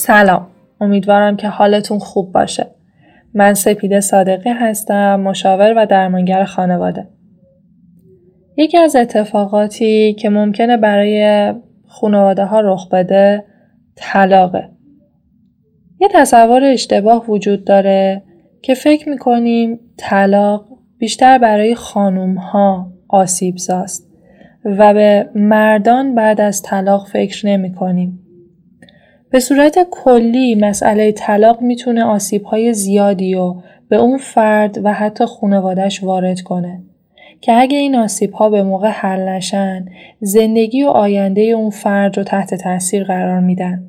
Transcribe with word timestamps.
سلام. 0.00 0.46
امیدوارم 0.80 1.36
که 1.36 1.48
حالتون 1.48 1.98
خوب 1.98 2.32
باشه. 2.32 2.66
من 3.34 3.54
سپیده 3.54 4.00
صادقی 4.00 4.50
هستم 4.50 5.20
مشاور 5.20 5.74
و 5.76 5.86
درمانگر 5.86 6.44
خانواده. 6.44 7.08
یکی 8.56 8.78
از 8.78 8.96
اتفاقاتی 8.96 10.14
که 10.14 10.30
ممکنه 10.30 10.76
برای 10.76 11.52
خانواده 11.86 12.44
ها 12.44 12.60
رخ 12.60 12.88
بده 12.88 13.44
طلاقه. 13.96 14.68
یه 16.00 16.08
تصور 16.14 16.64
اشتباه 16.64 17.30
وجود 17.30 17.64
داره 17.64 18.22
که 18.62 18.74
فکر 18.74 19.08
می‌کنیم 19.08 19.80
طلاق 19.96 20.66
بیشتر 20.98 21.38
برای 21.38 21.74
خانوم 21.74 22.34
ها 22.34 22.92
آسیب 23.08 23.56
زاست 23.56 24.10
و 24.64 24.94
به 24.94 25.30
مردان 25.34 26.14
بعد 26.14 26.40
از 26.40 26.62
طلاق 26.62 27.06
فکر 27.06 27.46
نمی 27.46 27.74
کنیم. 27.74 28.29
به 29.30 29.40
صورت 29.40 29.78
کلی 29.90 30.54
مسئله 30.54 31.12
طلاق 31.12 31.60
می‌تونه 31.60 32.04
آسیبهای 32.04 32.74
زیادی 32.74 33.34
و 33.34 33.54
به 33.88 33.96
اون 33.96 34.18
فرد 34.18 34.84
و 34.84 34.92
حتی 34.92 35.26
خانوادش 35.26 36.02
وارد 36.02 36.40
کنه 36.40 36.82
که 37.40 37.52
اگه 37.52 37.78
این 37.78 37.96
آسیب 37.96 38.32
ها 38.32 38.50
به 38.50 38.62
موقع 38.62 38.88
حل 38.88 39.28
نشن 39.28 39.86
زندگی 40.20 40.84
و 40.84 40.88
آینده 40.88 41.40
اون 41.40 41.70
فرد 41.70 42.18
رو 42.18 42.24
تحت 42.24 42.54
تاثیر 42.54 43.04
قرار 43.04 43.40
میدن. 43.40 43.86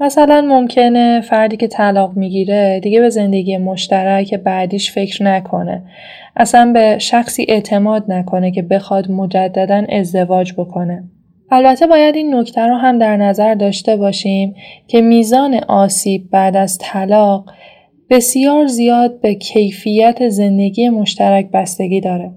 مثلا 0.00 0.40
ممکنه 0.40 1.20
فردی 1.20 1.56
که 1.56 1.68
طلاق 1.68 2.16
می‌گیره 2.16 2.80
دیگه 2.82 3.00
به 3.00 3.10
زندگی 3.10 3.56
مشترک 3.56 4.34
بعدیش 4.34 4.92
فکر 4.92 5.24
نکنه. 5.24 5.82
اصلا 6.36 6.70
به 6.72 6.98
شخصی 6.98 7.46
اعتماد 7.48 8.04
نکنه 8.12 8.50
که 8.50 8.62
بخواد 8.62 9.10
مجددا 9.10 9.84
ازدواج 9.88 10.52
بکنه. 10.52 11.04
البته 11.56 11.86
باید 11.86 12.16
این 12.16 12.34
نکته 12.34 12.60
رو 12.60 12.76
هم 12.76 12.98
در 12.98 13.16
نظر 13.16 13.54
داشته 13.54 13.96
باشیم 13.96 14.54
که 14.88 15.00
میزان 15.00 15.54
آسیب 15.68 16.30
بعد 16.30 16.56
از 16.56 16.78
طلاق 16.80 17.50
بسیار 18.10 18.66
زیاد 18.66 19.20
به 19.20 19.34
کیفیت 19.34 20.28
زندگی 20.28 20.88
مشترک 20.88 21.50
بستگی 21.50 22.00
داره. 22.00 22.32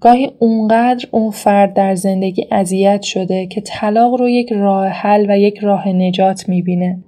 گاهی 0.00 0.30
اونقدر 0.38 1.08
اون 1.10 1.30
فرد 1.30 1.74
در 1.74 1.94
زندگی 1.94 2.46
اذیت 2.50 3.02
شده 3.02 3.46
که 3.46 3.60
طلاق 3.60 4.14
رو 4.14 4.28
یک 4.28 4.52
راه 4.52 4.86
حل 4.86 5.26
و 5.30 5.38
یک 5.38 5.58
راه 5.58 5.88
نجات 5.88 6.48
می‌بینه. 6.48 7.04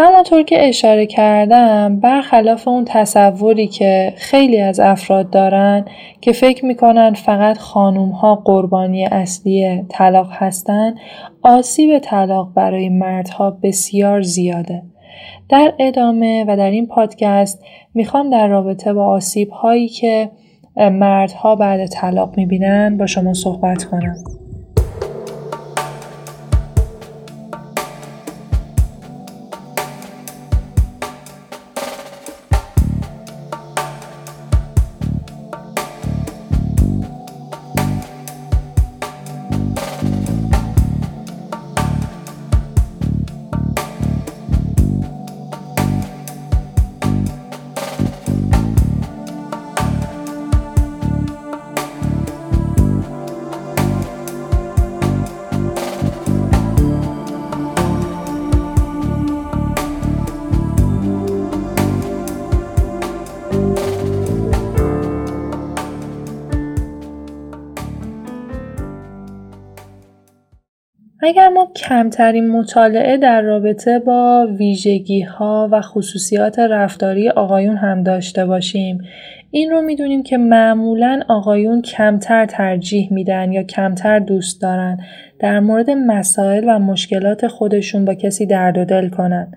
همانطور 0.00 0.42
که 0.42 0.68
اشاره 0.68 1.06
کردم 1.06 2.00
برخلاف 2.00 2.68
اون 2.68 2.84
تصوری 2.84 3.66
که 3.66 4.12
خیلی 4.16 4.60
از 4.60 4.80
افراد 4.80 5.30
دارن 5.30 5.84
که 6.20 6.32
فکر 6.32 6.64
می‌کنن 6.64 7.12
فقط 7.12 7.58
خانوم 7.58 8.08
ها 8.08 8.34
قربانی 8.34 9.06
اصلی 9.06 9.84
طلاق 9.88 10.28
هستن 10.32 10.94
آسیب 11.42 11.98
طلاق 11.98 12.52
برای 12.54 12.88
مردها 12.88 13.50
بسیار 13.62 14.22
زیاده. 14.22 14.82
در 15.48 15.74
ادامه 15.78 16.44
و 16.48 16.56
در 16.56 16.70
این 16.70 16.86
پادکست 16.86 17.64
می‌خوام 17.94 18.30
در 18.30 18.48
رابطه 18.48 18.92
با 18.92 19.06
آسیب 19.06 19.50
هایی 19.50 19.88
که 19.88 20.30
مردها 20.76 21.56
بعد 21.56 21.86
طلاق 21.86 22.36
می‌بینن 22.36 22.96
با 22.96 23.06
شما 23.06 23.34
صحبت 23.34 23.84
کنم. 23.84 24.16
اگر 71.22 71.48
ما 71.48 71.72
کمترین 71.76 72.50
مطالعه 72.50 73.16
در 73.16 73.42
رابطه 73.42 73.98
با 73.98 74.48
ویژگی 74.58 75.20
ها 75.20 75.68
و 75.72 75.80
خصوصیات 75.80 76.58
رفتاری 76.58 77.28
آقایون 77.28 77.76
هم 77.76 78.02
داشته 78.02 78.46
باشیم 78.46 78.98
این 79.50 79.70
رو 79.70 79.82
می‌دونیم 79.82 80.22
که 80.22 80.38
معمولا 80.38 81.20
آقایون 81.28 81.82
کمتر 81.82 82.46
ترجیح 82.46 83.12
میدن 83.12 83.52
یا 83.52 83.62
کمتر 83.62 84.18
دوست 84.18 84.62
دارن 84.62 84.98
در 85.38 85.60
مورد 85.60 85.90
مسائل 85.90 86.64
و 86.68 86.78
مشکلات 86.78 87.46
خودشون 87.46 88.04
با 88.04 88.14
کسی 88.14 88.46
درد 88.46 88.78
و 88.78 88.84
دل 88.84 89.08
کنن. 89.08 89.52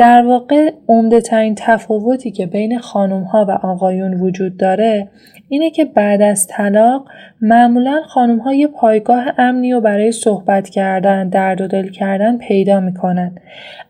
در 0.00 0.26
واقع 0.26 0.72
عمده 0.88 1.20
ترین 1.20 1.54
تفاوتی 1.54 2.30
که 2.30 2.46
بین 2.46 2.78
خانم 2.78 3.22
ها 3.22 3.44
و 3.44 3.50
آقایون 3.50 4.14
وجود 4.14 4.56
داره 4.56 5.08
اینه 5.48 5.70
که 5.70 5.84
بعد 5.84 6.22
از 6.22 6.46
طلاق 6.46 7.08
معمولا 7.40 8.02
خانم 8.06 8.38
ها 8.38 8.54
یه 8.54 8.66
پایگاه 8.66 9.34
امنی 9.38 9.72
و 9.72 9.80
برای 9.80 10.12
صحبت 10.12 10.68
کردن، 10.68 11.28
درد 11.28 11.60
و 11.60 11.66
دل 11.66 11.88
کردن 11.88 12.38
پیدا 12.38 12.80
می‌کنن. 12.80 13.34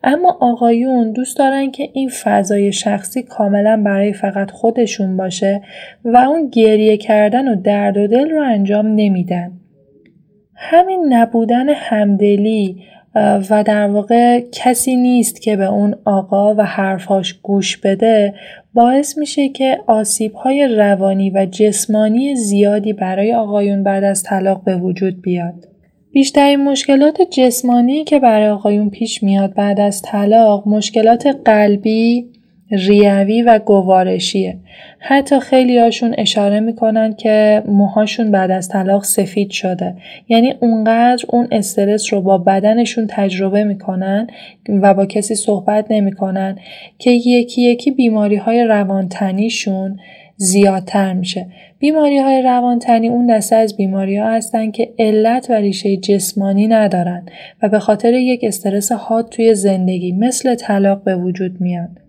اما 0.05 0.39
آقایون 0.41 1.13
دوست 1.13 1.39
دارن 1.39 1.71
که 1.71 1.89
این 1.93 2.09
فضای 2.09 2.73
شخصی 2.73 3.23
کاملا 3.23 3.83
برای 3.85 4.13
فقط 4.13 4.51
خودشون 4.51 5.17
باشه 5.17 5.63
و 6.05 6.17
اون 6.17 6.49
گریه 6.49 6.97
کردن 6.97 7.49
و 7.49 7.61
درد 7.63 7.97
و 7.97 8.07
دل 8.07 8.31
رو 8.31 8.43
انجام 8.43 8.87
نمیدن. 8.87 9.53
همین 10.55 11.07
نبودن 11.09 11.69
همدلی 11.69 12.77
و 13.15 13.65
در 13.67 13.89
واقع 13.89 14.41
کسی 14.53 14.97
نیست 14.97 15.43
که 15.43 15.57
به 15.57 15.65
اون 15.65 15.95
آقا 16.05 16.55
و 16.55 16.65
حرفاش 16.65 17.35
گوش 17.43 17.77
بده 17.77 18.35
باعث 18.75 19.19
میشه 19.19 19.49
که 19.49 19.79
آسیب 19.87 20.33
های 20.35 20.69
روانی 20.69 21.31
و 21.31 21.47
جسمانی 21.47 22.37
زیادی 22.37 22.93
برای 22.93 23.35
آقایون 23.35 23.83
بعد 23.83 24.05
از 24.05 24.23
طلاق 24.23 24.65
به 24.65 24.77
وجود 24.77 25.23
بیاد. 25.23 25.69
بیشترین 26.13 26.65
مشکلات 26.65 27.23
جسمانی 27.23 28.05
که 28.05 28.19
برای 28.19 28.49
آقایون 28.49 28.91
پیش 28.91 29.23
میاد 29.23 29.55
بعد 29.55 29.81
از 29.81 30.03
طلاق 30.03 30.69
مشکلات 30.69 31.27
قلبی، 31.45 32.27
ریوی 32.71 33.43
و 33.43 33.59
گوارشیه. 33.59 34.57
حتی 34.99 35.41
خیلی 35.41 35.79
هاشون 35.79 36.15
اشاره 36.19 36.61
می‌کنن 36.61 37.13
که 37.13 37.63
موهاشون 37.67 38.31
بعد 38.31 38.51
از 38.51 38.69
طلاق 38.69 39.05
سفید 39.05 39.51
شده. 39.51 39.95
یعنی 40.29 40.55
اونقدر 40.61 41.25
اون 41.29 41.49
استرس 41.51 42.13
رو 42.13 42.21
با 42.21 42.39
بدنشون 42.39 43.07
تجربه 43.11 43.65
می‌کنن 43.65 44.27
و 44.69 44.95
با 44.95 45.07
کسی 45.07 45.35
صحبت 45.35 45.87
نمی‌کنن 45.91 46.59
که 46.99 47.11
یکی 47.11 47.63
یکی 47.63 47.91
بیماری 47.91 48.37
های 48.37 48.65
روانتنیشون 48.65 49.99
زیادتر 50.37 51.13
میشه. 51.13 51.47
بیماری 51.79 52.19
های 52.19 52.43
روانتنی 52.43 53.09
اون 53.09 53.27
دسته 53.27 53.57
از 53.57 53.77
بیماری 53.77 54.17
ها 54.17 54.31
هستن 54.31 54.71
که 54.71 54.95
علت 54.99 55.51
و 55.51 55.53
ریشه 55.53 55.97
جسمانی 55.97 56.67
ندارن 56.67 57.27
و 57.63 57.69
به 57.69 57.79
خاطر 57.79 58.15
یک 58.15 58.41
استرس 58.45 58.93
حاد 58.93 59.29
توی 59.29 59.55
زندگی 59.55 60.13
مثل 60.13 60.55
طلاق 60.55 61.05
به 61.05 61.17
وجود 61.17 61.61
میاد. 61.61 62.00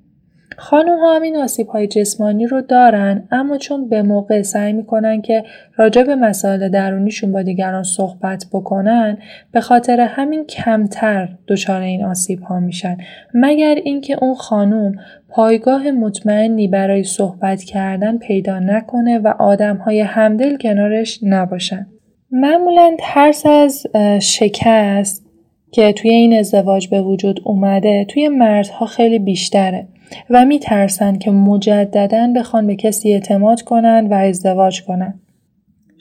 خانوم 0.62 1.00
ها 1.00 1.16
همین 1.16 1.38
آسیب 1.38 1.68
های 1.68 1.88
جسمانی 1.88 2.48
رو 2.48 2.62
دارن 2.62 3.28
اما 3.32 3.58
چون 3.58 3.90
به 3.90 4.02
موقع 4.02 4.42
سعی 4.42 4.74
می‌کنن 4.74 5.22
که 5.22 5.44
راجع 5.76 6.04
به 6.04 6.16
مسائل 6.16 6.70
درونیشون 6.70 7.32
با 7.32 7.42
دیگران 7.42 7.84
صحبت 7.84 8.46
بکنن 8.54 9.18
به 9.52 9.62
خاطر 9.62 10.00
همین 10.00 10.46
کمتر 10.46 11.30
دچار 11.48 11.82
این 11.82 12.06
آسیب 12.06 12.42
ها 12.42 12.60
میشن. 12.60 12.98
مگر 13.34 13.76
اینکه 13.84 14.18
اون 14.22 14.36
خانوم 14.36 14.96
پایگاه 15.30 15.92
مطمئنی 15.92 16.68
برای 16.68 17.04
صحبت 17.04 17.64
کردن 17.64 18.18
پیدا 18.18 18.60
نکنه 18.60 19.20
و 19.20 19.28
آدم 19.28 19.78
های 19.78 20.00
همدل 20.00 20.58
کنارش 20.58 21.20
نباشن؟ 21.24 21.88
معمولا 22.32 22.96
ترس 23.00 23.46
از 23.46 23.88
شکست 24.22 25.26
که 25.72 25.94
توی 25.94 26.14
این 26.14 26.40
ازدواج 26.40 26.88
به 26.88 27.02
وجود 27.02 27.40
اومده 27.46 28.06
توی 28.10 28.28
مردها 28.28 28.86
خیلی 28.86 29.20
بیشتره. 29.20 29.88
و 30.30 30.46
میترسن 30.46 31.18
که 31.18 31.32
مجددا 31.32 32.34
بخوان 32.36 32.68
به 32.68 32.76
کسی 32.76 33.14
اعتماد 33.14 33.62
کنن 33.62 34.08
و 34.08 34.14
ازدواج 34.14 34.84
کنن. 34.84 35.20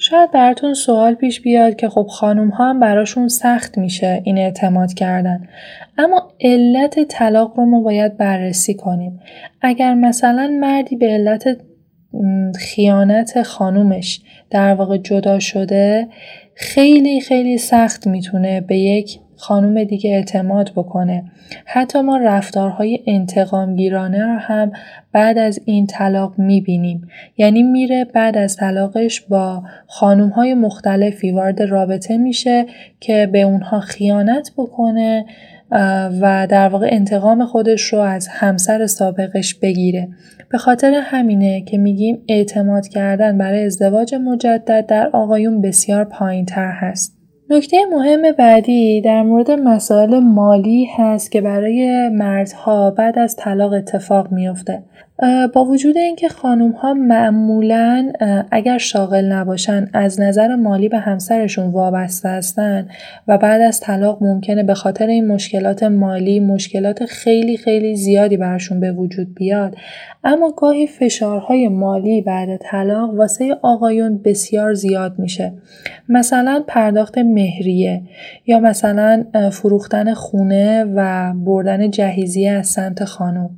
شاید 0.03 0.31
براتون 0.31 0.75
سوال 0.75 1.15
پیش 1.15 1.41
بیاد 1.41 1.77
که 1.77 1.89
خب 1.89 2.07
خانوم 2.11 2.49
ها 2.49 2.71
هم 2.71 2.81
براشون 2.81 3.29
سخت 3.29 3.79
میشه 3.79 4.21
این 4.25 4.39
اعتماد 4.39 4.95
کردن 4.95 5.49
اما 5.99 6.33
علت 6.41 7.05
طلاق 7.05 7.55
رو 7.57 7.65
ما 7.65 7.81
باید 7.81 8.17
بررسی 8.17 8.75
کنیم 8.75 9.21
اگر 9.63 9.95
مثلا 9.95 10.59
مردی 10.61 10.97
به 10.97 11.07
علت 11.07 11.61
خیانت 12.59 13.43
خانومش 13.43 14.21
در 14.51 14.75
واقع 14.75 14.97
جدا 14.97 15.39
شده 15.39 16.09
خیلی 16.55 17.21
خیلی 17.21 17.59
سخت 17.59 18.07
می‌تونه 18.07 18.61
به 18.61 18.79
یک 18.79 19.21
خانوم 19.41 19.85
دیگه 19.85 20.11
اعتماد 20.11 20.73
بکنه. 20.77 21.25
حتی 21.65 22.01
ما 22.01 22.17
رفتارهای 22.17 23.01
انتقامگیرانه 23.07 24.27
رو 24.27 24.39
هم 24.39 24.73
بعد 25.13 25.39
از 25.39 25.61
این 25.65 25.87
طلاق 25.87 26.39
می‌بینیم. 26.39 27.09
یعنی 27.37 27.63
میره 27.63 28.05
بعد 28.05 28.39
از 28.39 28.57
طلاقش 28.57 29.21
با 29.21 29.63
خانوم 29.87 30.29
های 30.29 30.55
مختلفی 30.55 31.31
وارد 31.31 31.63
رابطه 31.63 32.17
میشه 32.17 32.67
که 33.01 33.29
به 33.33 33.41
اونها 33.41 33.81
خیانت 33.81 34.51
بکنه 34.57 35.25
و 36.21 36.47
در 36.51 36.69
واقع 36.69 36.89
انتقام 36.91 37.45
خودش 37.45 37.83
رو 37.83 37.99
از 37.99 38.29
همسر 38.29 38.87
سابقش 38.87 39.55
بگیره. 39.55 40.09
به 40.51 40.59
خاطر 40.59 41.01
همینه 41.05 41.61
که 41.61 41.79
میگیم 41.79 42.23
اعتماد 42.29 42.89
کردن 42.89 43.39
برای 43.39 43.65
ازدواج 43.65 44.15
مجدد 44.15 44.87
در 44.87 45.11
آقایون 45.13 45.61
بسیار 45.61 46.05
پایین 46.05 46.47
تر 46.47 46.71
هست. 46.71 47.20
نکته 47.53 47.77
مهم 47.93 48.33
بعدی 48.33 49.01
در 49.01 49.23
مورد 49.23 49.51
مسائل 49.51 50.19
مالی 50.19 50.89
هست 50.97 51.33
که 51.33 51.41
برای 51.41 52.09
مردها 52.09 52.91
بعد 52.91 53.19
از 53.19 53.37
طلاق 53.37 53.73
اتفاق 53.73 54.33
میافته. 54.33 54.83
با 55.55 55.65
وجود 55.65 55.97
اینکه 55.97 56.29
خانوم 56.29 56.71
ها 56.71 56.95
معمولا 56.95 58.13
اگر 58.51 58.79
شاغل 58.79 59.25
نباشن 59.25 59.89
از 59.93 60.21
نظر 60.21 60.55
مالی 60.55 60.89
به 60.89 60.99
همسرشون 60.99 61.71
وابسته 61.71 62.29
هستن 62.29 62.89
و 63.29 63.39
بعد 63.39 63.61
از 63.61 63.81
طلاق 63.81 64.23
ممکنه 64.23 64.63
به 64.63 64.75
خاطر 64.75 65.07
این 65.07 65.27
مشکلات 65.27 65.83
مالی 65.83 66.41
مشکلات 66.41 67.05
خیلی 67.05 67.57
خیلی 67.57 67.97
زیادی 67.97 68.37
برشون 68.37 68.81
به 68.81 68.93
وجود 68.93 69.35
بیاد. 69.35 69.77
اما 70.25 70.53
گاهی 70.57 70.87
فشارهای 70.87 71.69
مالی 71.69 72.23
بعد 72.23 72.57
طلاق 72.57 73.15
واسه 73.15 73.57
آقایون 73.63 74.19
بسیار 74.25 74.75
زیاد 74.75 75.19
میشه. 75.19 75.53
مثلا 76.09 76.65
پرداخت 76.67 77.19
مهریه 77.19 78.03
یا 78.47 78.61
مثلا 78.61 79.25
فروختن 79.53 80.15
خونه 80.15 80.85
و 80.85 81.33
بردن 81.35 81.91
جهیزیه 81.91 82.53
از 82.53 82.69
سمت 82.69 83.05
خانم. 83.05 83.51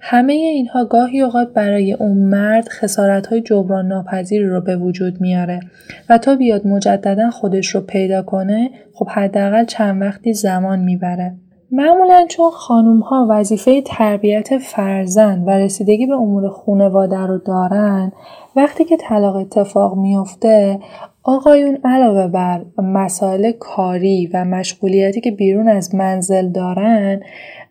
همه 0.00 0.32
اینها 0.32 0.84
گاهی 0.84 1.09
اوقات 1.18 1.52
برای 1.52 1.92
اون 1.92 2.18
مرد 2.18 2.68
خسارت 2.68 3.26
های 3.26 3.40
جبران 3.40 3.86
ناپذیری 3.86 4.46
رو 4.46 4.60
به 4.60 4.76
وجود 4.76 5.20
میاره 5.20 5.60
و 6.08 6.18
تا 6.18 6.36
بیاد 6.36 6.66
مجددا 6.66 7.30
خودش 7.30 7.74
رو 7.74 7.80
پیدا 7.80 8.22
کنه 8.22 8.70
خب 8.94 9.08
حداقل 9.08 9.64
چند 9.64 10.02
وقتی 10.02 10.32
زمان 10.32 10.78
می‌بره. 10.78 11.34
معمولا 11.72 12.26
چون 12.28 12.50
خانوم 12.50 13.00
ها 13.00 13.26
وظیفه 13.30 13.82
تربیت 13.82 14.58
فرزند 14.58 15.48
و 15.48 15.50
رسیدگی 15.50 16.06
به 16.06 16.14
امور 16.14 16.48
خانواده 16.48 17.18
رو 17.26 17.38
دارن 17.38 18.12
وقتی 18.56 18.84
که 18.84 18.96
طلاق 18.96 19.36
اتفاق 19.36 19.96
میفته 19.96 20.78
آقایون 21.22 21.78
علاوه 21.84 22.28
بر 22.28 22.64
مسائل 22.78 23.52
کاری 23.52 24.30
و 24.34 24.44
مشغولیتی 24.44 25.20
که 25.20 25.30
بیرون 25.30 25.68
از 25.68 25.94
منزل 25.94 26.48
دارن 26.48 27.20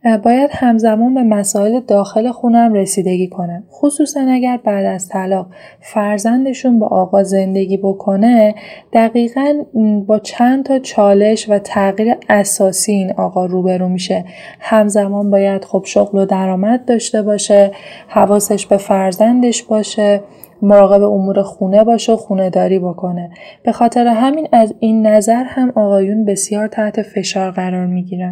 باید 0.03 0.49
همزمان 0.53 1.13
به 1.13 1.23
مسائل 1.23 1.79
داخل 1.79 2.31
خونم 2.31 2.73
رسیدگی 2.73 3.27
کنن 3.27 3.63
خصوصا 3.71 4.21
اگر 4.29 4.59
بعد 4.63 4.85
از 4.85 5.09
طلاق 5.09 5.47
فرزندشون 5.81 6.79
با 6.79 6.87
آقا 6.87 7.23
زندگی 7.23 7.77
بکنه 7.77 8.55
دقیقا 8.93 9.63
با 10.07 10.19
چند 10.19 10.65
تا 10.65 10.79
چالش 10.79 11.49
و 11.49 11.59
تغییر 11.59 12.15
اساسی 12.29 12.91
این 12.91 13.11
آقا 13.11 13.45
روبرو 13.45 13.89
میشه. 13.89 14.25
همزمان 14.59 15.31
باید 15.31 15.65
خب 15.65 15.83
شغل 15.85 16.17
و 16.19 16.25
درآمد 16.25 16.85
داشته 16.85 17.21
باشه 17.21 17.71
حواسش 18.07 18.65
به 18.65 18.77
فرزندش 18.77 19.63
باشه 19.63 20.21
مراقب 20.61 21.03
امور 21.03 21.41
خونه 21.41 21.83
باشه 21.83 22.13
و 22.13 22.15
خونه 22.15 22.49
داری 22.49 22.79
بکنه. 22.79 23.29
به 23.63 23.71
خاطر 23.71 24.07
همین 24.07 24.47
از 24.51 24.73
این 24.79 25.07
نظر 25.07 25.43
هم 25.43 25.71
آقایون 25.75 26.25
بسیار 26.25 26.67
تحت 26.67 27.01
فشار 27.01 27.51
قرار 27.51 27.85
می‌گیرن. 27.85 28.29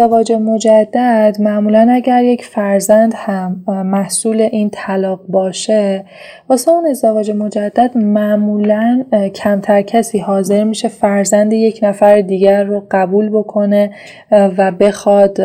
ازدواج 0.00 0.32
مجدد 0.32 1.36
معمولا 1.40 1.88
اگر 1.90 2.24
یک 2.24 2.44
فرزند 2.44 3.12
هم 3.16 3.64
محصول 3.66 4.40
این 4.40 4.70
طلاق 4.70 5.20
باشه 5.28 6.04
واسه 6.48 6.70
اون 6.70 6.86
ازدواج 6.86 7.30
مجدد 7.30 7.98
معمولا 7.98 9.04
کمتر 9.34 9.82
کسی 9.82 10.18
حاضر 10.18 10.64
میشه 10.64 10.88
فرزند 10.88 11.52
یک 11.52 11.80
نفر 11.82 12.20
دیگر 12.20 12.64
رو 12.64 12.86
قبول 12.90 13.28
بکنه 13.28 13.90
و 14.30 14.72
بخواد 14.72 15.36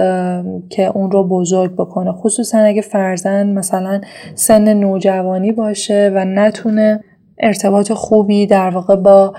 که 0.69 0.91
اون 0.93 1.11
رو 1.11 1.23
بزرگ 1.27 1.75
بکنه. 1.75 2.11
خصوصا 2.11 2.57
اگه 2.57 2.81
فرزند 2.81 3.57
مثلا 3.57 4.01
سن 4.35 4.73
نوجوانی 4.73 5.51
باشه 5.51 6.11
و 6.15 6.25
نتونه 6.25 7.03
ارتباط 7.39 7.91
خوبی 7.91 8.47
در 8.47 8.69
واقع 8.69 8.95
با 8.95 9.33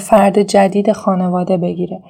فرد 0.00 0.42
جدید 0.42 0.92
خانواده 0.92 1.56
بگیره. 1.56 2.00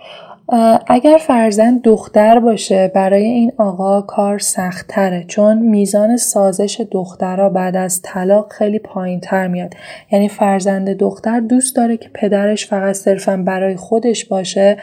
اگر 0.87 1.19
فرزند 1.21 1.83
دختر 1.83 2.40
باشه 2.40 2.92
برای 2.95 3.25
این 3.25 3.52
آقا 3.57 4.00
کار 4.00 4.38
سختتره 4.38 5.25
چون 5.28 5.59
میزان 5.59 6.16
سازش 6.16 6.80
دخترها 6.90 7.49
بعد 7.49 7.76
از 7.76 8.02
طلاق 8.02 8.52
خیلی 8.52 8.78
پایین 8.78 9.21
تر 9.21 9.49
میاد. 9.49 9.75
یعنی 10.12 10.28
فرزند 10.28 10.88
دختر 10.88 11.40
دوست 11.40 11.76
داره 11.76 11.97
که 11.97 12.09
پدرش 12.14 12.66
فقط 12.66 12.95
صرفا 12.95 13.37
برای 13.37 13.76
خودش 13.76 14.25
باشه 14.25 14.76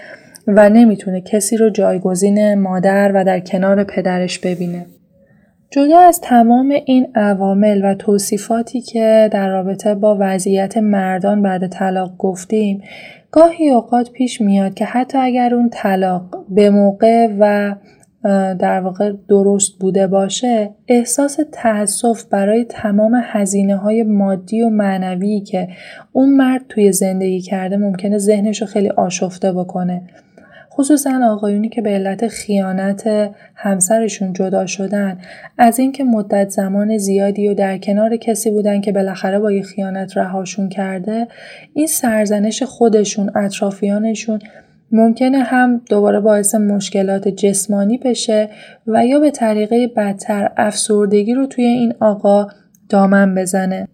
و 0.48 0.70
نمی‌تونه 0.70 1.22
کسی 1.22 1.58
رو 1.58 1.70
جایگزین 1.70 2.56
مادر 2.56 3.12
و 3.16 3.24
در 3.24 3.40
کنار 3.40 3.84
پدرش 3.84 4.40
ببینه. 4.40 4.86
جدا 5.72 6.00
از 6.00 6.22
تمام 6.22 6.74
این 6.86 7.08
عوامل 7.16 7.82
و 7.86 7.96
توصیفاتی 7.96 8.82
که 8.82 9.30
در 9.32 9.50
رابطه 9.50 9.96
با 9.96 10.18
وضعیت 10.20 10.78
مردان 10.78 11.42
بعد 11.42 11.68
طلاق 11.68 12.18
گفتیم 12.18 12.84
گاهی 13.38 13.70
اوقات 13.70 14.12
پیش 14.12 14.41
میاد 14.41 14.74
که 14.74 14.86
حتی 14.86 15.17
اگر 15.17 15.56
اون 15.56 15.70
طلاق 15.70 16.46
به 16.50 16.70
موقع 16.70 17.27
و 17.39 17.75
در 18.56 18.79
واقع 18.79 19.13
درست 19.29 19.79
بوده 19.79 20.08
باشه 20.08 20.70
احساس 20.88 21.39
تأسف 21.51 22.24
برای 22.24 22.65
تمام 22.65 23.22
هزینه 23.24 23.75
های 23.75 24.03
مادی 24.03 24.62
و 24.62 24.70
معنوی 24.70 25.39
که 25.39 25.67
اون 26.12 26.36
مرد 26.36 26.65
توی 26.70 26.91
زندگی 26.91 27.41
کرده 27.41 27.77
ممکنه 27.77 28.17
ذهنش 28.17 28.62
رو 28.62 28.67
خیلی 28.67 28.89
آشفته 28.89 29.53
بکنه. 29.53 30.01
خصوصا 30.78 31.20
آقایونی 31.32 31.70
که 31.70 31.82
به 31.82 31.90
علت 31.90 32.28
خیانت 32.28 33.32
همسرشون 33.56 34.34
جدا 34.34 34.66
شدن 34.66 35.18
از 35.58 35.80
اینکه 35.80 36.04
مدت 36.04 36.50
زمان 36.50 36.98
زیادی 36.98 37.48
و 37.48 37.54
در 37.54 37.78
کنار 37.78 38.18
کسی 38.18 38.52
بودن 38.52 38.82
که 38.82 38.92
بالاخره 38.92 39.40
با 39.40 39.52
یه 39.52 39.62
خیانت 39.62 40.18
رهاشون 40.18 40.70
کرده 40.70 41.28
این 41.74 41.88
سرزنش 41.88 42.64
خودشون 42.64 43.32
اطرافیانشون 43.36 44.40
ممکنه 44.92 45.40
هم 45.40 45.82
دوباره 45.90 46.20
باعث 46.20 46.56
مشکلات 46.56 47.28
جسمانی 47.28 47.98
بشه 47.98 48.50
و 48.88 49.06
یا 49.06 49.20
به 49.20 49.32
طریقه 49.32 49.88
بدتر 49.88 50.52
افسردگی 50.58 51.34
رو 51.34 51.46
توی 51.46 51.66
این 51.66 51.94
آقا 52.00 52.48
دامن 52.90 53.36
بزنه. 53.36 53.88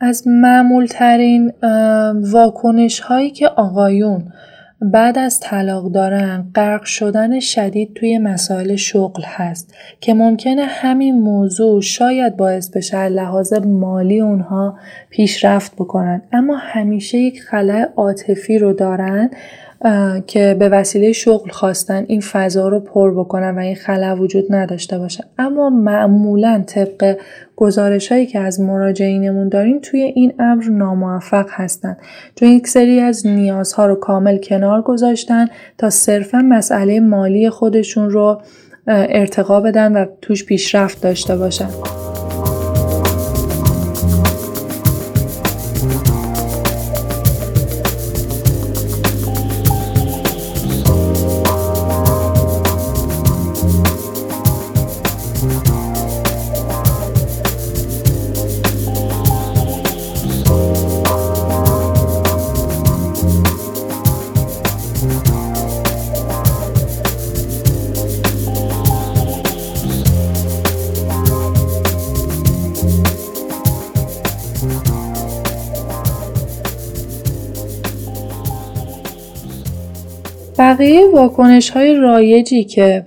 از 0.00 0.22
معمول 0.26 0.86
ترین 0.86 1.52
واکنش 2.32 3.00
هایی 3.00 3.30
که 3.30 3.48
آقایون 3.48 4.32
بعد 4.82 5.18
از 5.18 5.40
طلاق 5.40 5.92
دارن 5.92 6.46
غرق 6.54 6.84
شدن 6.84 7.40
شدید 7.40 7.94
توی 7.94 8.18
مسائل 8.18 8.76
شغل 8.76 9.22
هست 9.26 9.74
که 10.00 10.14
ممکنه 10.14 10.64
همین 10.64 11.20
موضوع 11.20 11.80
شاید 11.80 12.36
باعث 12.36 12.70
بشه 12.70 13.08
لحاظ 13.08 13.52
مالی 13.52 14.20
اونها 14.20 14.78
پیشرفت 15.10 15.74
بکنن. 15.74 16.22
اما 16.32 16.56
همیشه 16.56 17.18
یک 17.18 17.42
خلای 17.42 17.86
عاطفی 17.96 18.58
رو 18.58 18.72
دارن. 18.72 19.30
که 20.26 20.56
به 20.58 20.68
وسیله 20.68 21.12
شغل 21.12 21.50
خواستن 21.50 22.04
این 22.08 22.20
فضا 22.20 22.68
رو 22.68 22.80
پر 22.80 23.14
بکنن 23.14 23.54
و 23.54 23.58
این 23.58 23.74
خلا 23.74 24.16
وجود 24.16 24.44
نداشته 24.50 24.98
باشه. 24.98 25.24
اما 25.38 25.70
معمولا 25.70 26.64
طبق 26.66 27.16
گزارش 27.56 28.12
هایی 28.12 28.26
که 28.26 28.38
از 28.38 28.60
مراجعینمون 28.60 29.48
داریم 29.48 29.78
توی 29.82 30.00
این 30.00 30.32
امر 30.38 30.64
ناموفق 30.64 31.46
هستن. 31.50 31.96
چون 32.34 32.48
یک 32.48 32.68
سری 32.68 33.00
از 33.00 33.26
نیازها 33.26 33.86
رو 33.86 33.94
کامل 33.94 34.38
کنار 34.38 34.82
گذاشتن 34.82 35.46
تا 35.78 35.90
صرفا 35.90 36.38
مسئله 36.38 37.00
مالی 37.00 37.50
خودشون 37.50 38.10
رو 38.10 38.40
ارتقا 38.86 39.60
بدن 39.60 39.92
و 39.92 40.06
توش 40.22 40.44
پیشرفت 40.44 41.02
داشته 41.02 41.36
باشن. 41.36 41.68
بقیه 80.62 81.06
واکنش 81.14 81.70
های 81.70 81.94
رایجی 81.94 82.64
که 82.64 83.04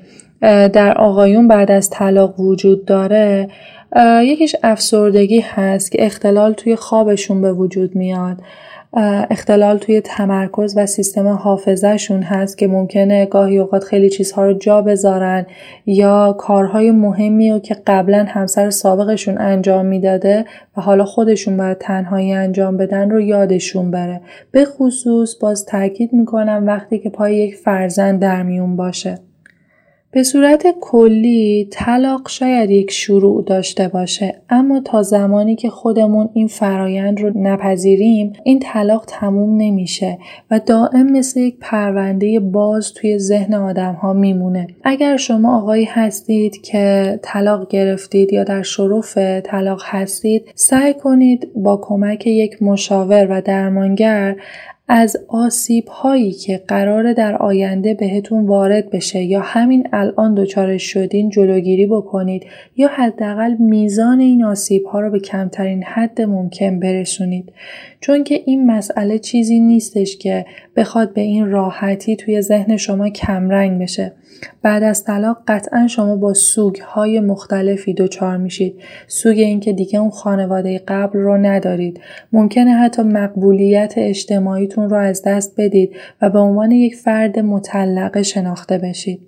در 0.73 0.97
آقایون 0.97 1.47
بعد 1.47 1.71
از 1.71 1.89
طلاق 1.89 2.39
وجود 2.39 2.85
داره 2.85 3.49
یکیش 4.23 4.55
افسردگی 4.63 5.39
هست 5.39 5.91
که 5.91 6.05
اختلال 6.05 6.53
توی 6.53 6.75
خوابشون 6.75 7.41
به 7.41 7.53
وجود 7.53 7.95
میاد. 7.95 8.37
اختلال 9.29 9.77
توی 9.77 10.01
تمرکز 10.01 10.77
و 10.77 10.85
سیستم 10.85 11.27
حافظهشون 11.27 12.21
هست 12.21 12.57
که 12.57 12.67
ممکنه 12.67 13.25
گاهی 13.25 13.57
اوقات 13.57 13.83
خیلی 13.83 14.09
چیزها 14.09 14.45
رو 14.45 14.53
جا 14.53 14.81
بذارن 14.81 15.45
یا 15.85 16.35
کارهای 16.37 16.91
مهمی 16.91 17.51
رو 17.51 17.59
که 17.59 17.75
قبلا 17.87 18.25
همسر 18.29 18.69
سابقشون 18.69 19.37
انجام 19.37 19.85
می‌داده 19.85 20.45
و 20.77 20.81
حالا 20.81 21.05
خودشون 21.05 21.57
باید 21.57 21.77
تنهایی 21.77 22.33
انجام 22.33 22.77
بدن 22.77 23.09
رو 23.09 23.21
یادشون 23.21 23.91
بره. 23.91 24.21
به 24.51 24.65
خصوص 24.65 25.35
باز 25.41 25.65
تاکید 25.65 26.13
می‌کنم 26.13 26.63
وقتی 26.67 26.99
که 26.99 27.09
پای 27.09 27.35
یک 27.35 27.55
فرزند 27.55 28.19
در 28.19 28.43
میون 28.43 28.75
باشه. 28.75 29.19
به 30.15 30.23
صورت 30.23 30.65
کلی 30.81 31.67
طلاق 31.71 32.29
شاید 32.29 32.69
یک 32.69 32.91
شروع 32.91 33.43
داشته 33.43 33.87
باشه 33.87 34.41
اما 34.49 34.79
تا 34.79 35.01
زمانی 35.01 35.55
که 35.55 35.69
خودمون 35.69 36.29
این 36.33 36.47
فرایند 36.47 37.21
رو 37.21 37.31
نپذیریم 37.35 38.33
این 38.43 38.59
طلاق 38.59 39.05
تموم 39.07 39.61
نمیشه 39.61 40.17
و 40.51 40.59
دائم 40.59 41.11
مثل 41.11 41.39
یک 41.39 41.57
پرونده 41.61 42.39
باز 42.39 42.93
توی 42.93 43.19
ذهن 43.19 43.53
آدم 43.53 43.93
ها 43.93 44.13
میمونه. 44.13 44.67
اگر 44.83 45.17
شما 45.17 45.57
آقایی 45.57 45.85
هستید 45.85 46.61
که 46.61 47.19
طلاق 47.23 47.67
گرفتید 47.67 48.33
یا 48.33 48.43
در 48.43 48.61
شروف 48.61 49.17
طلاق 49.17 49.81
هستید 49.85 50.51
سعی 50.55 50.93
کنید 50.93 51.53
با 51.55 51.77
کمک 51.77 52.27
یک 52.27 52.63
مشاور 52.63 53.27
و 53.29 53.41
درمانگر 53.41 54.35
از 54.87 55.17
آسیب 55.27 55.87
هایی 55.87 56.31
که 56.31 56.63
قراره 56.67 57.13
در 57.13 57.35
آینده 57.35 57.93
بهتون 57.93 58.45
وارد 58.45 58.89
بشه 58.89 59.23
یا 59.23 59.41
همین 59.41 59.87
الان 59.93 60.35
دچارش 60.35 60.83
شدین 60.83 61.29
جلوگیری 61.29 61.85
بکنید 61.85 62.45
یا 62.75 62.87
حداقل 62.87 63.55
میزان 63.59 64.19
این 64.19 64.43
آسیب 64.43 64.85
ها 64.85 64.99
رو 64.99 65.11
به 65.11 65.19
کمترین 65.19 65.83
حد 65.83 66.21
ممکن 66.21 66.79
برسونید. 66.79 67.51
چون 67.99 68.23
که 68.23 68.41
این 68.45 68.71
مسئله 68.71 69.19
چیزی 69.19 69.59
نیستش 69.59 70.17
که 70.17 70.45
بخواد 70.75 71.13
به 71.13 71.21
این 71.21 71.51
راحتی 71.51 72.15
توی 72.15 72.41
ذهن 72.41 72.77
شما 72.77 73.09
کمرنگ 73.09 73.81
بشه. 73.81 74.13
بعد 74.61 74.83
از 74.83 75.03
طلاق 75.03 75.37
قطعا 75.47 75.87
شما 75.87 76.15
با 76.15 76.33
سوگ 76.33 76.75
های 76.75 77.19
مختلفی 77.19 77.93
دچار 77.93 78.37
میشید. 78.37 78.75
سوگ 79.07 79.37
اینکه 79.37 79.73
دیگه 79.73 79.99
اون 79.99 80.09
خانواده 80.09 80.81
قبل 80.87 81.19
رو 81.19 81.37
ندارید. 81.37 81.99
ممکنه 82.33 82.71
حتی 82.71 83.01
مقبولیت 83.01 83.97
اجتماعیتون 84.75 84.89
رو 84.89 84.97
از 84.97 85.21
دست 85.25 85.53
بدید 85.57 85.95
و 86.21 86.29
به 86.29 86.39
عنوان 86.39 86.71
یک 86.71 86.95
فرد 86.95 87.39
مطلقه 87.39 88.23
شناخته 88.23 88.77
بشید. 88.77 89.19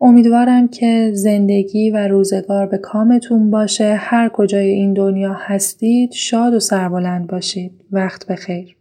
امیدوارم 0.00 0.68
که 0.68 1.10
زندگی 1.14 1.90
و 1.90 2.08
روزگار 2.08 2.66
به 2.66 2.78
کامتون 2.78 3.50
باشه. 3.50 3.94
هر 3.94 4.28
کجای 4.28 4.68
این 4.68 4.92
دنیا 4.92 5.36
هستید 5.38 6.12
شاد 6.12 6.54
و 6.54 6.60
سربلند 6.60 7.26
باشید. 7.26 7.72
وقت 7.92 8.26
بخیر. 8.26 8.76